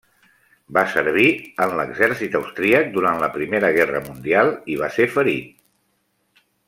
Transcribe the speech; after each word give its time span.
Va 0.77 0.83
servir 0.93 1.25
en 1.65 1.73
l'exèrcit 1.79 2.37
austríac 2.39 2.89
durant 2.95 3.21
la 3.25 3.29
Primera 3.37 3.71
Guerra 3.77 4.03
mundial 4.07 4.51
i 4.77 4.79
va 4.85 4.91
ser 4.97 5.09
ferit. 5.19 6.43